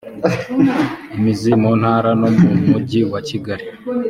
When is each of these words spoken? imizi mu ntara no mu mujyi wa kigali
imizi 1.15 1.51
mu 1.61 1.71
ntara 1.79 2.11
no 2.19 2.27
mu 2.39 2.51
mujyi 2.69 3.01
wa 3.11 3.19
kigali 3.27 3.65